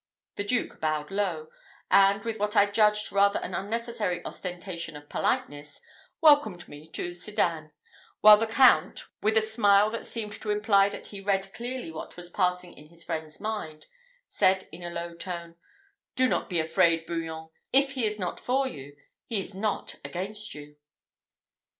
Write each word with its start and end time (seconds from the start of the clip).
The 0.35 0.43
Duke 0.43 0.79
bowed 0.79 1.11
low, 1.11 1.49
and, 1.91 2.25
with 2.25 2.39
what 2.39 2.55
I 2.55 2.65
judged 2.65 3.11
rather 3.11 3.37
an 3.41 3.53
unnecessary 3.53 4.25
ostentation 4.25 4.95
of 4.95 5.09
politeness, 5.09 5.79
welcomed 6.21 6.67
me 6.67 6.89
to 6.93 7.13
Sedan; 7.13 7.71
while 8.19 8.37
the 8.37 8.47
Count, 8.47 9.03
with 9.21 9.37
a 9.37 9.43
smile 9.43 9.91
that 9.91 10.07
seemed 10.07 10.33
to 10.41 10.49
imply 10.49 10.89
that 10.89 11.05
he 11.13 11.21
read 11.21 11.53
clearly 11.53 11.91
what 11.91 12.17
was 12.17 12.31
passing 12.31 12.73
in 12.73 12.87
his 12.87 13.03
friend's 13.03 13.39
mind, 13.39 13.85
said 14.27 14.67
in 14.71 14.81
a 14.81 14.89
low 14.89 15.13
tone, 15.13 15.57
"Do 16.15 16.27
not 16.27 16.49
be 16.49 16.59
afraid, 16.59 17.05
Bouillon: 17.05 17.49
if 17.71 17.91
he 17.91 18.03
is 18.03 18.17
not 18.17 18.39
for 18.39 18.67
you, 18.67 18.97
he 19.27 19.37
is 19.37 19.53
not 19.53 19.93
against 20.03 20.55
you." 20.55 20.77